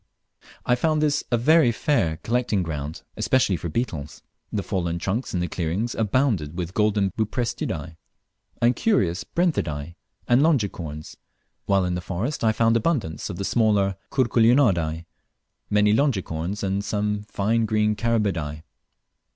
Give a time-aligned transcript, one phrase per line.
[0.65, 4.23] I found this a very fair collecting ground, especially for beetles.
[4.51, 7.97] The fallen trunks in the clearings abounded with golden Buprestidae
[8.59, 9.93] and curious Brenthidae,
[10.27, 11.17] and longicorns,
[11.67, 15.05] while in the forest I found abundance of the smaller Curculionidae,
[15.69, 18.63] many longicorns, and some fine green Carabidae.